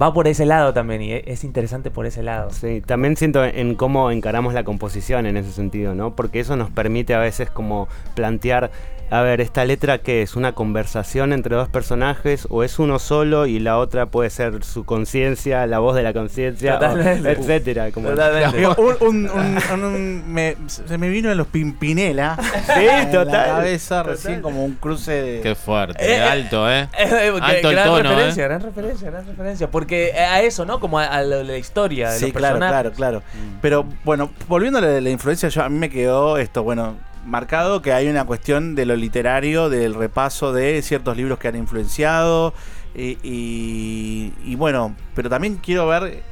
[0.00, 2.50] va por ese lado también, y e- es interesante por ese lado.
[2.50, 6.14] Sí, también siento en cómo encaramos la composición en ese sentido, ¿no?
[6.14, 8.70] Porque eso nos permite a veces como plantear,
[9.10, 13.46] a ver, esta letra que es una conversación entre dos personajes o es uno solo
[13.46, 16.78] y la otra puede ser su conciencia, la voz de la conciencia,
[17.24, 17.90] etcétera.
[17.90, 18.56] Como Totalmente.
[18.58, 22.36] Digo, un- un- un- un- un- me- se me vino de los Pimpinela.
[22.66, 23.32] Sí, en total.
[23.32, 24.12] La cabeza total.
[24.16, 25.40] recién como un cruce de.
[25.40, 25.98] Qué fuerte.
[26.14, 26.88] Eh, alto, ¿eh?
[26.98, 28.48] Eh, que- Alto el gran tono, referencia, ¿eh?
[28.48, 29.70] gran referencia, gran referencia.
[29.70, 30.80] Porque a eso, ¿no?
[30.80, 32.92] Como a, la historia de Sí, los claro, personajes.
[32.96, 33.22] claro, claro.
[33.62, 36.96] Pero bueno, volviendo a la, la influencia, yo, a mí me quedó esto, bueno,
[37.28, 41.56] marcado que hay una cuestión de lo literario, del repaso de ciertos libros que han
[41.56, 42.54] influenciado.
[42.94, 46.22] Y, y- y bueno, pero también quiero ver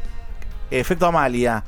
[0.70, 1.64] Efecto Amalia.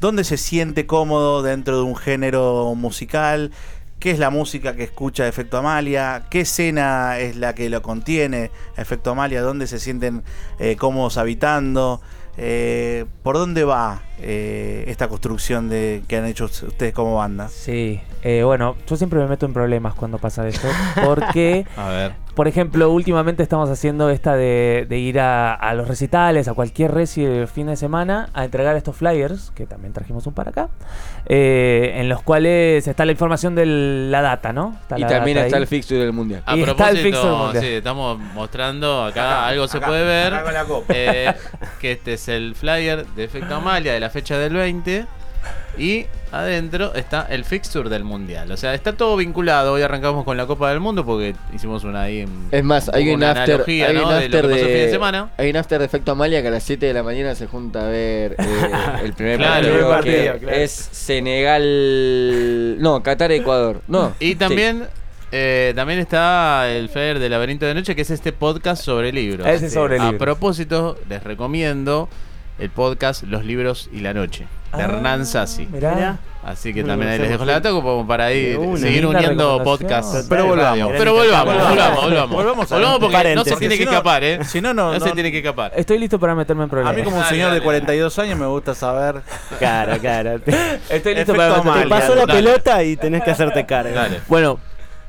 [0.00, 3.52] ¿Dónde se siente cómodo dentro de un género musical?
[4.00, 6.24] ¿Qué es la música que escucha Efecto Amalia?
[6.28, 9.42] ¿Qué escena es la que lo contiene Efecto Amalia?
[9.42, 10.24] ¿Dónde se sienten
[10.58, 12.00] eh, cómodos habitando?
[12.36, 17.48] Eh, ¿Por dónde va eh, esta construcción de que han hecho ustedes como banda?
[17.48, 20.68] Sí, eh, bueno, yo siempre me meto en problemas cuando pasa esto,
[21.04, 22.21] porque, A ver.
[22.34, 26.92] Por ejemplo, últimamente estamos haciendo esta de, de ir a, a los recitales, a cualquier
[26.92, 30.68] reci el fin de semana, a entregar estos flyers, que también trajimos un para acá,
[31.26, 34.76] eh, en los cuales está la información de la data, ¿no?
[34.82, 35.62] Está Y también está ahí.
[35.62, 36.42] el fixture del mundial.
[36.46, 37.64] A Y está el fixture propósito, mundial.
[37.64, 40.34] sí, estamos mostrando acá, Acá, algo se acá, puede ver.
[40.34, 40.94] acá con la copa.
[40.96, 41.34] eh,
[41.80, 45.06] que este es el flyer de Efecto Amalia de la fecha del 20.
[45.78, 48.50] Y adentro está el fixture del mundial.
[48.52, 49.72] O sea, está todo vinculado.
[49.72, 52.26] Hoy arrancamos con la Copa del Mundo porque hicimos una ahí.
[52.50, 54.06] Es más, hay un una after, hay ¿no?
[54.06, 55.30] un after de de, semana.
[55.38, 57.86] hay un after de efecto Amalia que a las 7 de la mañana se junta
[57.86, 58.70] a ver eh,
[59.04, 60.56] el primer Claro, partido, claro.
[60.56, 60.70] es
[61.62, 64.14] Senegal, no, Qatar Ecuador, no.
[64.20, 64.84] Y también,
[65.32, 69.46] eh, también está el flyer de Laberinto de Noche, que es este podcast sobre libros.
[69.46, 70.18] Ese es sobre A libros.
[70.18, 72.08] propósito, les recomiendo
[72.58, 75.66] el podcast Los libros y la noche, de Ah, Hernán Sassi.
[75.70, 76.18] mirá.
[76.44, 78.76] Así que también ahí les dejo la data como para una.
[78.78, 80.26] seguir uniendo podcasts.
[80.28, 80.92] Pero volvamos.
[80.98, 81.70] Pero volvamos, volvamos.
[81.70, 82.34] volvamos, volvamos.
[82.36, 84.44] Volvamos a- Volvamos porque no se tiene que escapar, ¿eh?
[84.44, 85.72] si no, no- se no- tiene que escapar.
[85.76, 86.96] Estoy listo para meterme en A problemas.
[86.96, 87.62] mí como un señor de dale.
[87.62, 89.22] 42 años me gusta saber.
[89.58, 90.30] Claro, claro.
[90.90, 92.32] Estoy listo Efecto para meterme te pasó la dale.
[92.42, 93.94] pelota y tenés que hacerte cargo.
[93.94, 94.20] Dale.
[94.26, 94.58] Bueno,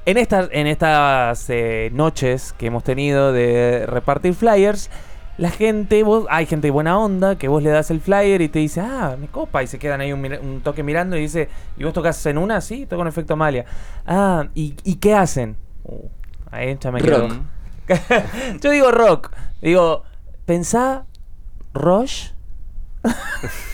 [0.06, 4.92] en estas, en estas eh, noches que hemos tenido de repartir flyers,
[5.38, 8.50] la gente, vos, hay gente de buena onda que vos le das el flyer y
[8.50, 11.84] te dice, ah, me copa, y se quedan ahí un, toque mirando y dice, ¿y
[11.84, 12.62] vos tocas en una?
[12.62, 13.66] Sí, toco en efecto Amalia.
[14.06, 15.58] Ah, ¿y, y qué hacen?
[15.84, 16.08] Uh,
[16.52, 17.28] ahí ya me quedo.
[17.28, 17.42] Rock.
[18.62, 20.04] Yo digo rock, digo,
[20.46, 21.06] pensá
[21.74, 22.30] Rush.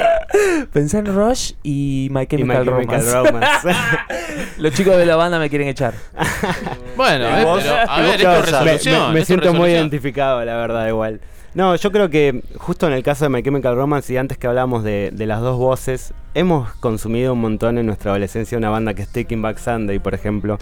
[0.72, 3.68] Pensá en Rush y My Y Chemical, My Chemical Romance.
[4.58, 5.94] Los chicos de la banda me quieren echar.
[6.96, 7.62] Bueno, ¿Y eh, vos?
[7.62, 10.56] pero a ¿Y ver, esto es me, me- me esto es siento muy identificado, la
[10.56, 11.20] verdad, igual.
[11.54, 14.46] No, yo creo que justo en el caso de My Chemical Romance y antes que
[14.46, 18.94] hablamos de, de las dos voces, hemos consumido un montón en nuestra adolescencia una banda
[18.94, 20.58] que es Taking Back Sunday, por ejemplo,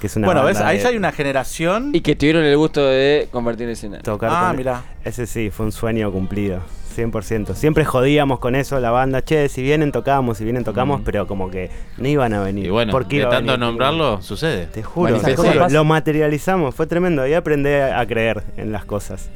[0.00, 0.58] que es una bueno, ¿ves?
[0.58, 1.90] Ahí de ya hay una generación.
[1.94, 4.02] Y que tuvieron el gusto de convertir en escenario.
[4.02, 4.82] tocar Ah, con- mira.
[5.04, 6.60] Ese sí, fue un sueño cumplido.
[6.98, 7.54] 100%.
[7.54, 9.22] Siempre jodíamos con eso la banda.
[9.22, 11.04] Che, si vienen tocamos, si vienen tocamos, Mm.
[11.04, 12.66] pero como que no iban a venir.
[12.66, 14.66] Y bueno, ¿Por qué de tanto nombrarlo, sucede.
[14.66, 17.22] Te juro, juro, lo materializamos, fue tremendo.
[17.22, 19.30] Ahí aprendí a creer en las cosas.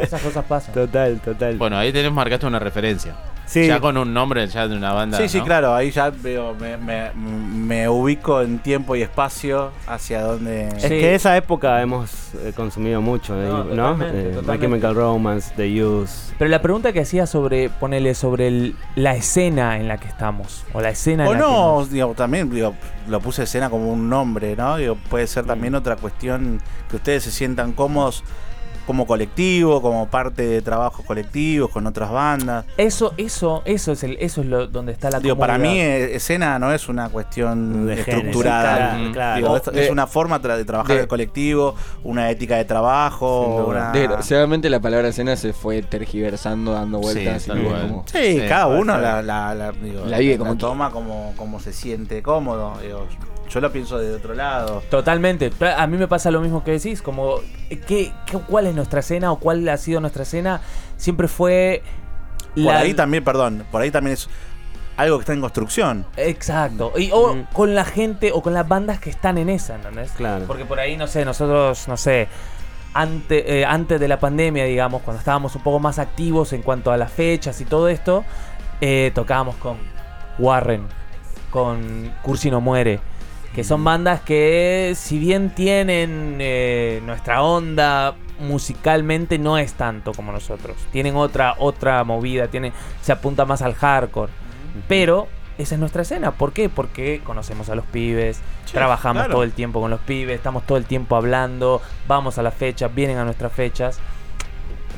[0.00, 0.74] Esas cosas pasan.
[0.74, 1.56] Total, total.
[1.56, 3.14] Bueno, ahí tenés marcaste una referencia.
[3.46, 5.18] Sí, Ya con un nombre ya de una banda.
[5.18, 5.44] Sí, sí, ¿no?
[5.44, 10.68] claro, ahí ya veo, me, me- me ubico en tiempo y espacio hacia donde...
[10.68, 10.88] es Sí.
[10.88, 13.64] que esa época hemos eh, consumido mucho, No, ¿no?
[13.64, 13.92] ¿no?
[13.96, 14.58] totalmente, Eh, My.
[14.58, 16.32] Chemical Romance, The Use.
[16.38, 20.64] Pero la pregunta que hacía sobre, ponele sobre el- la escena en la que estamos.
[20.72, 22.74] O la escena O en la no, digo, también digo,
[23.08, 24.76] lo puse escena como un nombre, ¿no?
[24.76, 28.24] Digo, puede ser también otra cuestión que ustedes se sientan cómodos
[28.86, 32.64] como colectivo, como parte de trabajos colectivos con otras bandas.
[32.76, 36.14] Eso, eso, eso es el, eso es lo donde está la Digo, para mí eh,
[36.16, 38.76] escena no es una cuestión De género, estructurada.
[38.96, 39.36] claro, claro.
[39.36, 42.64] Digo, es, es De- una forma tra- de trabajar de- el colectivo, una ética de
[42.64, 43.66] trabajo.
[43.68, 47.42] una- Desgraciadamente la palabra escena se fue tergiversando, dando vueltas.
[47.42, 47.88] Sí, y tal es cual.
[47.88, 51.60] como- Sí, Sí, cada uno la, la, la- digo, La vive como toma como, como
[51.60, 52.74] se siente cómodo.
[52.82, 53.06] Digo,
[53.52, 54.82] yo lo pienso de otro lado.
[54.90, 55.50] Totalmente.
[55.76, 57.36] A mí me pasa lo mismo que decís, como
[57.68, 60.60] ¿qué, qué- cuál es nuestra escena o cuál ha sido nuestra escena?
[60.96, 61.82] Siempre fue
[62.54, 64.28] Por la- ahí también, perdón, por ahí también es
[64.96, 66.06] algo que está en construcción.
[66.16, 66.92] Exacto.
[66.98, 67.44] Y, o Mm.
[67.52, 70.12] con la gente o con las bandas que están en esa, ¿entendés?
[70.12, 70.44] Claro.
[70.46, 72.28] Porque por ahí, no sé, nosotros, no sé,
[72.94, 76.92] antes, eh, antes de la pandemia, digamos, cuando estábamos un poco más activos en cuanto
[76.92, 78.22] a las fechas y todo esto,
[78.82, 79.78] eh, tocábamos con
[80.38, 80.86] Warren,
[81.50, 83.00] con Cursi no muere,
[83.54, 90.32] que son bandas que si bien tienen eh, nuestra onda musicalmente no es tanto como
[90.32, 90.76] nosotros.
[90.90, 94.32] Tienen otra otra movida, tienen se apunta más al hardcore.
[94.88, 96.32] Pero esa es nuestra escena.
[96.32, 96.68] ¿Por qué?
[96.68, 99.34] Porque conocemos a los pibes, Sí, trabajamos claro.
[99.34, 102.94] todo el tiempo con los pibes, estamos todo el tiempo hablando, vamos a las fechas,
[102.94, 104.00] vienen a nuestras fechas.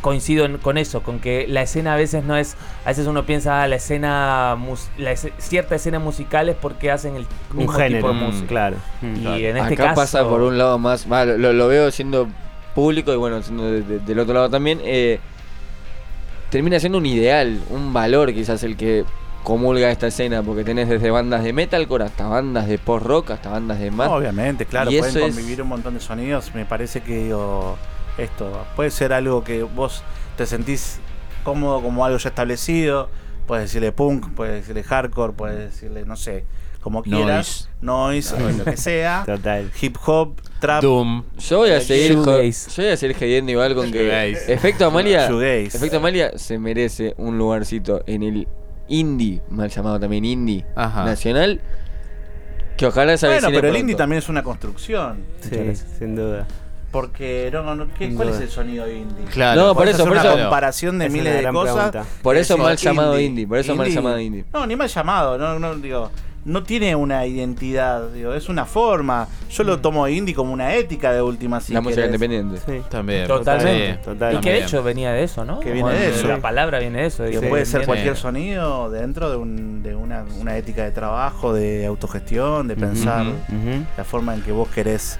[0.04, 2.58] Coincido en- con eso, con que la escena a veces no es.
[2.84, 4.54] A veces uno piensa, ah, la escena.
[4.58, 8.18] mus- la ese- cierta escena musical es porque hacen el Un género, tipo de Mm,
[8.26, 8.46] música.
[8.46, 8.76] claro.
[9.00, 9.94] Y en este Acá caso.
[9.94, 12.28] pasa por un lado más, va, lo, lo veo siendo
[12.74, 15.20] público y bueno, siendo de- de- del otro lado también, eh,
[16.50, 19.04] termina siendo un ideal, un valor quizás el que
[19.42, 23.78] comulga esta escena, porque tenés desde bandas de metalcore hasta bandas de post-rock, hasta bandas
[23.78, 24.08] de más.
[24.08, 26.50] Obviamente, claro, Y pueden es- convivir un montón de sonidos.
[26.54, 27.76] Me parece que digo,
[28.18, 30.02] esto puede ser algo que vos
[30.36, 30.98] te sentís
[31.42, 33.08] cómodo como algo ya establecido.
[33.46, 36.44] Puedes decirle punk, puedes decirle hardcore, puedes decirle, no sé,
[36.80, 37.68] como quieras.
[37.82, 39.22] Noise, o lo que sea.
[39.26, 39.70] Total.
[39.80, 40.82] Hip hop, trap.
[40.82, 41.24] Doom.
[41.38, 44.30] Yo voy a seguir yo voy a seguir jodiendo igual con que.
[44.48, 45.76] Efecto Amalia, Shoegaze.
[45.76, 48.48] Efecto Amalia se merece un lugarcito en el
[48.88, 51.04] indie, mal llamado también indie Ajá.
[51.04, 51.60] nacional,
[52.76, 53.78] que ojalá se Bueno, pero el pronto.
[53.78, 55.24] indie también es una construcción.
[55.40, 56.46] Sí, sin duda.
[56.94, 59.24] Porque, no, no, ¿qué- ¿cuál es el sonido indie?
[59.32, 59.60] Claro.
[59.60, 61.74] No, por eso, hacer por una eso- comparación de Es miles una de cosas.
[61.90, 62.04] pregunta.
[62.22, 64.44] Por eso mal llamado indie, por eso mal llamado indie.
[64.52, 66.12] No, ni mal llamado, no, no, digo,
[66.44, 69.26] no tiene una identidad, digo, es una forma.
[69.50, 72.14] Yo lo tomo indie como una ética de última si La música querés.
[72.14, 72.60] independiente.
[72.64, 72.82] Sí.
[72.88, 73.26] También.
[73.26, 73.94] Totalmente.
[73.94, 73.98] Sí.
[74.04, 74.34] Total.
[74.34, 75.58] Y que de hecho venía de eso, ¿no?
[75.58, 76.28] Que viene de eso.
[76.28, 77.24] La palabra viene de eso.
[77.24, 80.92] Digo, digo, puede ser viene- cualquier sonido dentro de, un- de una, una ética de
[80.92, 83.26] trabajo, de autogestión, de pensar
[83.96, 85.18] la forma en que vos querés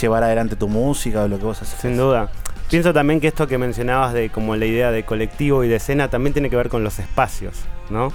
[0.00, 1.78] llevar adelante tu música o lo que vos haces.
[1.80, 2.30] Sin duda.
[2.68, 6.08] Pienso también que esto que mencionabas de como la idea de colectivo y de escena
[6.08, 7.54] también tiene que ver con los espacios,
[7.90, 8.12] ¿no?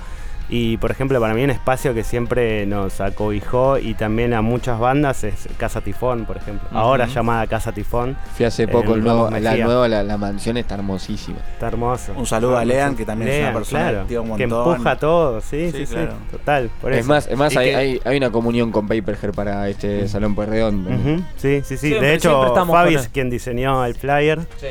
[0.53, 4.77] Y por ejemplo, para mí un espacio que siempre nos acobijó y también a muchas
[4.79, 6.67] bandas es Casa Tifón, por ejemplo.
[6.73, 8.17] Ahora llamada Casa Tifón.
[8.35, 11.37] Fui hace Eh, poco, el nuevo- la nueva, la, la mansión está hermosísima.
[11.53, 12.11] Está hermoso.
[12.17, 14.03] Un saludo a Lean, que también es una persona
[14.37, 16.13] que empuja todo, sí, Sí, sí, sí, claro.
[16.29, 16.69] total.
[16.81, 17.07] Por Es eso.
[17.07, 20.85] más, es más hay, que- hay, hay una comunión con Paperger para este salón Pueyrredón.
[20.85, 21.87] Ujú, Sí, sí, sí.
[21.87, 24.41] Siempre, de hecho, Fabi es quien diseñó el flyer.
[24.59, 24.67] Sí.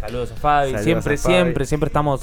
[0.00, 0.66] Saludos a Fabi.
[0.66, 1.34] Saludos siempre, a Fabi.
[1.34, 2.20] siempre, siempre estamos.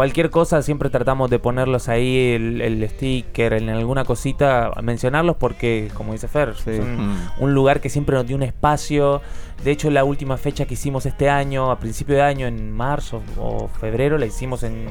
[0.00, 5.90] Cualquier cosa, siempre tratamos de ponerlos ahí, el, el sticker, en alguna cosita, mencionarlos porque,
[5.92, 6.70] como dice Fer, Sí.
[6.70, 7.16] Mm.
[7.40, 9.20] un lugar que siempre nos dio un espacio.
[9.62, 13.20] De hecho, la última fecha que hicimos este año, a principio de año, en marzo
[13.38, 14.86] o febrero, la hicimos en,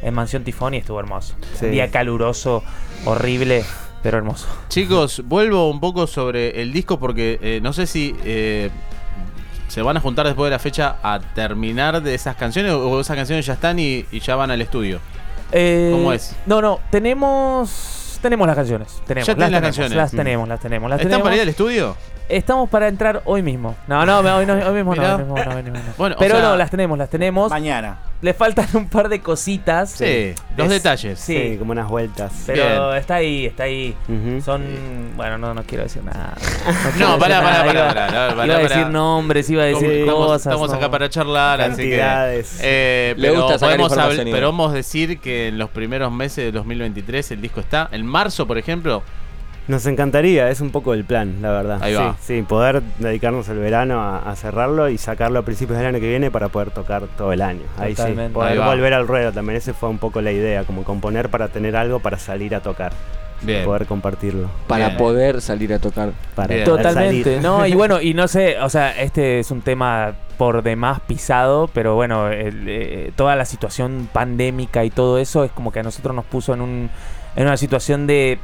[0.00, 1.34] en Mansión Tifón y estuvo hermoso.
[1.58, 1.66] Sí.
[1.66, 2.62] Un día caluroso,
[3.04, 3.62] horrible,
[4.02, 4.46] pero hermoso.
[4.70, 8.70] Chicos, vuelvo un poco sobre el disco porque eh, no sé si eh,
[9.68, 13.16] se van a juntar después de la fecha a terminar de esas canciones o esas
[13.16, 15.00] canciones ya están y, y ya van al estudio.
[15.52, 16.34] Eh, ¿Cómo es?
[16.46, 19.02] No, no, tenemos tenemos las canciones.
[19.06, 19.96] Tenemos, Ya las tenemos, canciones.
[19.96, 20.90] Las tenemos, las tenemos.
[20.90, 21.24] Las ¿Están tenemos.
[21.24, 21.96] para ir al estudio?
[22.28, 23.76] Estamos para entrar hoy mismo.
[23.86, 25.92] No, no, hoy, no, hoy mismo no, hoy mismo no, hoy mismo no.
[25.96, 27.50] Bueno, o Pero sea- no, las tenemos, las tenemos.
[27.50, 27.98] Mañana.
[28.20, 29.90] Le faltan un par de cositas.
[29.90, 31.20] Sí, los Es- detalles.
[31.20, 31.50] Sí.
[31.52, 32.32] Sí, como unas vueltas.
[32.46, 32.98] Pero Bien.
[32.98, 33.94] está ahí, está ahí.
[34.44, 34.64] Son.
[35.16, 36.34] Bueno, no, no quiero decir nada.
[36.66, 40.26] No, quiero pará, pará, pará, Iba- pará, Iba a decir nombres, iba a decir Estamos,
[40.26, 40.46] cosas.
[40.52, 40.90] estamos acá no.
[40.90, 41.90] para charlar, así que.
[41.90, 42.58] Cantidades.
[42.62, 44.36] eh, Le pero, gusta podemos información habl- igual.
[44.36, 47.88] pero vamos a decir que en los primeros meses de 2023 el disco está.
[47.92, 49.02] En marzo, por ejemplo.
[49.68, 51.78] Nos encantaría, es un poco el plan, la verdad.
[51.82, 52.16] Ahí va.
[52.20, 55.98] Sí, sí, poder dedicarnos el verano a, a cerrarlo y sacarlo a principios del año
[55.98, 57.62] que viene para poder tocar todo el año.
[57.76, 58.28] Ahí Totalmente.
[58.28, 59.56] sí, poder Ahí volver al ruedo también.
[59.56, 62.92] Esa fue un poco la idea, como componer para tener algo para salir a tocar,
[63.42, 63.64] Bien.
[63.64, 64.48] poder compartirlo.
[64.68, 64.98] Para Bien.
[64.98, 66.10] poder salir a tocar.
[66.36, 66.64] Para Bien.
[66.64, 67.42] poder Totalmente, salir.
[67.42, 71.68] no, y bueno, y no sé, o sea, este es un tema por demás pisado,
[71.72, 75.82] pero bueno, el, eh, toda la situación pandémica y todo eso es como que a
[75.82, 76.90] nosotros nos puso en, un,
[77.34, 78.38] en una situación de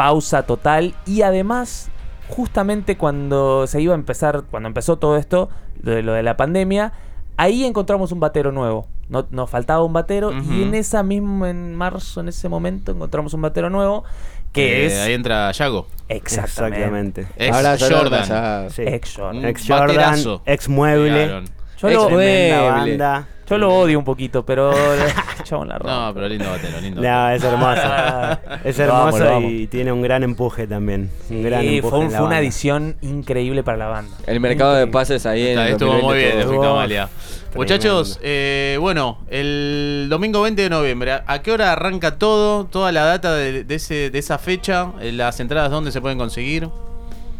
[0.00, 1.90] pausa total y además,
[2.30, 6.94] justamente cuando se iba a empezar, cuando empezó todo esto, de lo de la pandemia,
[7.36, 8.88] ahí encontramos un batero nuevo.
[9.10, 13.34] No, nos faltaba un batero y en esa misma, en marzo, en ese momento, encontramos
[13.34, 14.04] un batero nuevo
[14.52, 14.98] que Eh, es...
[15.00, 15.86] Ahí entra Yago.
[16.08, 17.26] Exactamente.
[17.26, 17.26] Exactamente.
[17.36, 18.70] Ex Ahora lo Jordan.
[18.70, 18.82] Sí.
[18.86, 19.44] Ex Jordan.
[19.44, 20.42] Ex Jordan, baterazo.
[20.46, 21.42] ex mueble.
[21.76, 22.48] Yo lo, Mueble.
[22.48, 23.28] Tremenda banda.
[23.50, 24.72] Yo lo odio un poquito, pero...
[25.44, 26.14] chabón, la No, rompe.
[26.14, 27.02] pero lindo batero, lindo.
[27.02, 27.82] No, es hermoso.
[28.64, 31.10] es hermoso y tiene un gran empuje también.
[31.28, 34.16] Un gran Sí, empuje fue, un- en la fue una edición increíble para la banda.
[34.26, 37.08] El mercado de pases ahí en Está- el estuvo 2020 muy bien, Amalia.
[37.56, 42.66] Muchachos, eh, bueno, el domingo 20 de noviembre, ¿a- ¿a qué hora arranca todo?
[42.66, 46.16] Toda la data de, de ese, de esa fecha, eh, las entradas, ¿dónde se pueden
[46.16, 46.68] conseguir?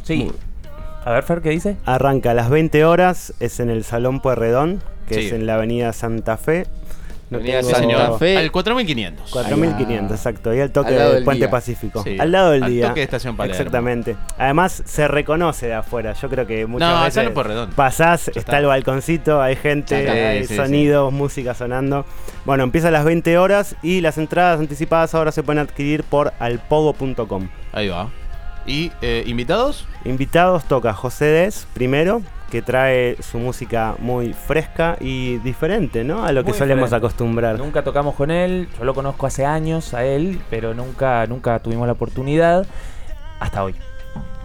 [0.02, 0.30] Sí.
[1.04, 1.76] A ver, Fer, ¿qué dice?
[1.86, 5.26] Arranca a las 20 horas, es en el Salón Puerredón, que Sí.
[5.26, 6.66] es en la avenida Santa Fe.
[7.30, 8.36] No Avenida tengo- Santa Fe.
[8.38, 9.30] al 4500.
[9.30, 10.52] 4500, exacto.
[10.52, 11.50] Y al toque Al del del Puente día.
[11.50, 12.02] Pacífico.
[12.02, 12.88] Sí, al lado del al día.
[12.88, 13.56] toque de Estación Palermo.
[13.56, 14.16] Exactamente.
[14.36, 16.12] Además, se reconoce de afuera.
[16.14, 17.70] Yo creo que muchas No, veces Salón Pueyrredón.
[17.70, 18.40] pasás, está.
[18.40, 18.58] está.
[18.58, 22.04] el balconcito, hay gente, hay sí, sonidos, música sonando.
[22.44, 26.32] Bueno, empieza a las 20 horas y las entradas anticipadas ahora se pueden adquirir por
[26.40, 27.48] alpogo.com.
[27.72, 28.08] Ahí va.
[28.66, 29.86] ¿Y eh, invitados?
[30.04, 36.24] Invitados toca José Des primero, que trae su música muy fresca y diferente, ¿no?
[36.24, 37.06] A lo que solemos diferente.
[37.06, 37.58] acostumbrar.
[37.58, 41.86] Nunca tocamos con él, yo lo conozco hace años a él, pero nunca, nunca tuvimos
[41.86, 42.66] la oportunidad
[43.38, 43.74] hasta hoy.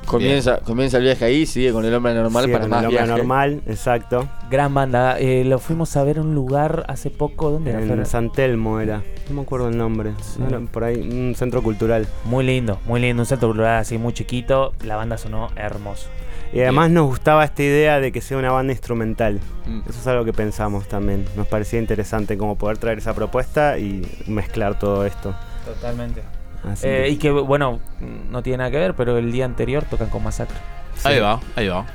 [0.05, 2.85] Comienza, comienza el viaje ahí, sigue con el hombre normal Sí, para con más el
[2.85, 3.17] hombre viaje.
[3.17, 4.29] normal, exacto.
[4.51, 7.79] Gran banda, eh, lo fuimos a ver en un lugar hace poco, ¿dónde era?
[7.81, 8.05] En?
[8.05, 9.01] San Telmo era.
[9.29, 10.11] No me acuerdo el nombre.
[10.47, 12.05] Era por ahí, un centro cultural.
[12.23, 16.07] Muy lindo, muy lindo, un centro cultural así muy chiquito, la banda sonó hermoso.
[16.53, 19.39] Y además nos gustaba esta idea de que sea una banda instrumental.
[19.65, 19.79] Mm.
[19.89, 21.25] Eso es algo que pensamos también.
[21.35, 25.35] Nos parecía interesante como poder traer esa propuesta y mezclar todo esto.
[25.65, 26.21] Totalmente.
[26.63, 27.79] Así Eh, que- y que, bueno,
[28.29, 30.55] no tiene nada que ver, pero el día anterior tocan con Masacre.
[31.03, 31.85] Ahí va, ahí va.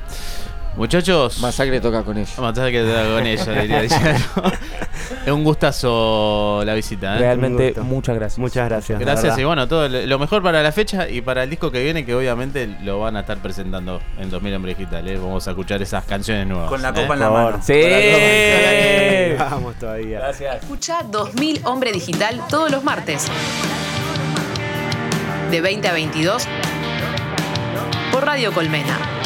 [0.76, 1.40] Muchachos.
[1.40, 2.30] Masacre toca con ellos.
[2.30, 3.83] Que te con ella, diría.
[3.85, 7.18] Es un gustazo la visita, ¿eh?
[7.18, 8.38] Realmente, muchas gracias.
[8.38, 8.98] Muchas gracias.
[8.98, 12.04] Gracias y bueno, todo lo mejor para la fecha y para el disco que viene,
[12.04, 15.06] que obviamente lo van a estar presentando en 2000 Hombre Digital.
[15.09, 15.18] ¿eh?
[15.18, 16.68] Vamos a escuchar esas canciones nuevas.
[16.68, 16.94] Con la ¿eh?
[16.94, 17.61] copa en la mano.
[17.62, 17.83] Sí.
[19.38, 20.20] Vamos todavía.
[20.20, 20.62] Gracias.
[20.62, 23.26] Escucha 2000 Hombre Digital todos los martes.
[25.50, 26.46] De 20 a 22
[28.12, 29.19] por Radio Colmena.